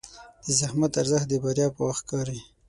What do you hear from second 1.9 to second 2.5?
ښکاري.